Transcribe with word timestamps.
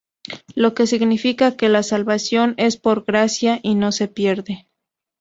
Lo 0.55 0.73
que 0.73 0.87
significa 0.87 1.55
que 1.55 1.69
la 1.69 1.83
salvación 1.83 2.55
es 2.57 2.75
por 2.75 3.03
gracia 3.05 3.59
y 3.61 3.75
no 3.75 3.91
se 3.91 4.07
pierde. 4.07 4.67